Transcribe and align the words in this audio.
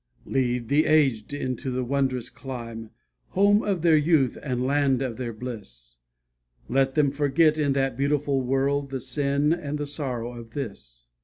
Lead 0.25 0.67
the 0.69 0.87
aged 0.87 1.31
into 1.31 1.69
that 1.69 1.83
wondrous 1.83 2.31
clime, 2.31 2.89
Home 3.37 3.61
of 3.61 3.83
their 3.83 3.95
youth 3.95 4.35
and 4.41 4.65
land 4.65 4.99
of 5.03 5.17
their 5.17 5.31
bliss; 5.31 5.97
Let 6.67 6.95
them 6.95 7.11
forget 7.11 7.59
in 7.59 7.73
that 7.73 7.95
beautiful 7.97 8.41
world, 8.41 8.89
The 8.89 8.99
sin 8.99 9.53
and 9.53 9.77
the 9.77 9.85
sorrow 9.85 10.33
of 10.33 10.55
this. 10.55 11.05